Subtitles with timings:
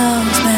[0.00, 0.49] songs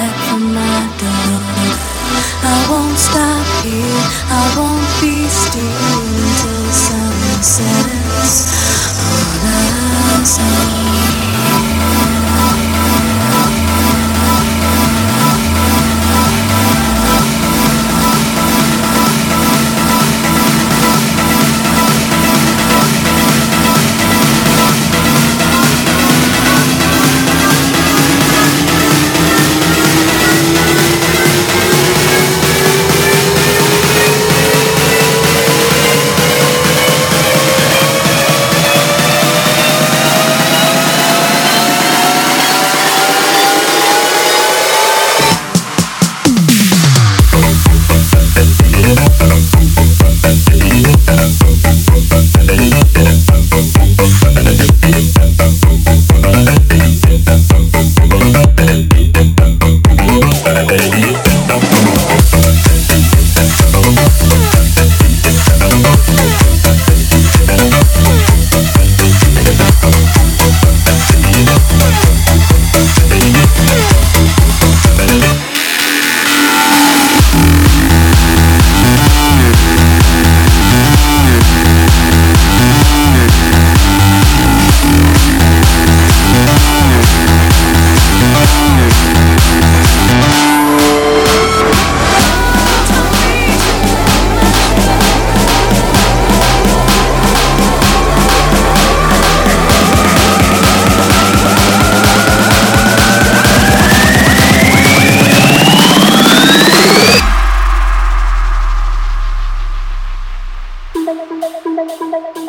[111.14, 112.41] Gracias.